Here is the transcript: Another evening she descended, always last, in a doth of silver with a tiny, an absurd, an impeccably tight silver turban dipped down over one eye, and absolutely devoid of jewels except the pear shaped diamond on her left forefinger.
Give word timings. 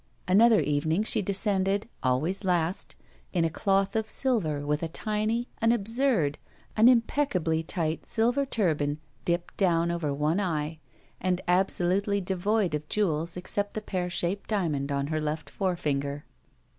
Another 0.27 0.59
evening 0.61 1.03
she 1.03 1.21
descended, 1.21 1.87
always 2.01 2.43
last, 2.43 2.95
in 3.33 3.45
a 3.45 3.51
doth 3.51 3.95
of 3.95 4.09
silver 4.09 4.65
with 4.65 4.81
a 4.81 4.87
tiny, 4.87 5.47
an 5.61 5.71
absurd, 5.71 6.39
an 6.75 6.87
impeccably 6.87 7.61
tight 7.61 8.07
silver 8.07 8.43
turban 8.43 8.97
dipped 9.25 9.55
down 9.57 9.91
over 9.91 10.11
one 10.11 10.39
eye, 10.39 10.79
and 11.19 11.39
absolutely 11.47 12.19
devoid 12.19 12.73
of 12.73 12.89
jewels 12.89 13.37
except 13.37 13.75
the 13.75 13.79
pear 13.81 14.09
shaped 14.09 14.49
diamond 14.49 14.91
on 14.91 15.05
her 15.05 15.21
left 15.21 15.51
forefinger. 15.51 16.25